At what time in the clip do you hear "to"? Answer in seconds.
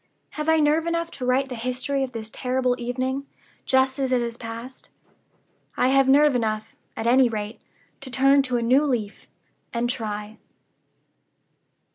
1.11-1.27, 7.99-8.09, 8.49-8.57